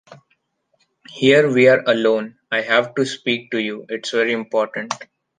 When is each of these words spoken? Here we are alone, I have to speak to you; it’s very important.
Here 1.11 1.47
we 1.53 1.67
are 1.67 1.83
alone, 1.85 2.39
I 2.51 2.61
have 2.61 2.95
to 2.95 3.05
speak 3.05 3.51
to 3.51 3.59
you; 3.59 3.85
it’s 3.87 4.09
very 4.09 4.31
important. 4.33 4.91